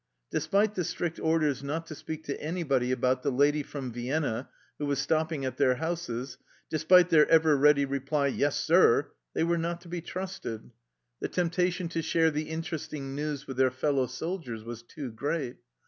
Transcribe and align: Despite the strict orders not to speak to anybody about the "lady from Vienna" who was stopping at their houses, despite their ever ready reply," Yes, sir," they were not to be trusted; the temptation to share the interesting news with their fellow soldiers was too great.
Despite 0.31 0.73
the 0.73 0.83
strict 0.83 1.19
orders 1.19 1.61
not 1.61 1.85
to 1.85 1.93
speak 1.93 2.23
to 2.23 2.41
anybody 2.41 2.91
about 2.91 3.21
the 3.21 3.29
"lady 3.31 3.61
from 3.61 3.91
Vienna" 3.91 4.49
who 4.79 4.87
was 4.87 4.97
stopping 4.97 5.45
at 5.45 5.57
their 5.57 5.75
houses, 5.75 6.39
despite 6.71 7.09
their 7.11 7.27
ever 7.29 7.55
ready 7.55 7.85
reply," 7.85 8.25
Yes, 8.27 8.55
sir," 8.59 9.11
they 9.35 9.43
were 9.43 9.59
not 9.59 9.79
to 9.81 9.87
be 9.89 10.01
trusted; 10.01 10.71
the 11.19 11.27
temptation 11.27 11.87
to 11.89 12.01
share 12.01 12.31
the 12.31 12.49
interesting 12.49 13.13
news 13.13 13.45
with 13.45 13.57
their 13.57 13.69
fellow 13.69 14.07
soldiers 14.07 14.63
was 14.63 14.81
too 14.81 15.11
great. 15.11 15.57